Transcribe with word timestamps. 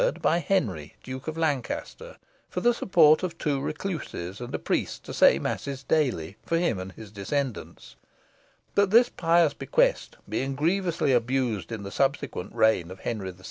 by 0.19 0.39
Henry, 0.39 0.95
Duke 1.03 1.27
of 1.27 1.37
Lancaster, 1.37 2.17
for 2.49 2.59
the 2.59 2.73
support 2.73 3.21
of 3.21 3.37
two 3.37 3.61
recluses 3.61 4.41
and 4.41 4.51
a 4.55 4.57
priest 4.57 5.03
to 5.03 5.13
say 5.13 5.37
masses 5.37 5.83
daily 5.83 6.37
for 6.43 6.57
him 6.57 6.79
and 6.79 6.91
his 6.93 7.11
descendants; 7.11 7.95
but 8.73 8.89
this 8.89 9.09
pious 9.09 9.53
bequest 9.53 10.17
being 10.27 10.55
grievously 10.55 11.13
abused 11.13 11.71
in 11.71 11.83
the 11.83 11.91
subsequent 11.91 12.55
reign 12.55 12.89
of 12.89 13.01
Henry 13.01 13.29
VI. 13.29 13.37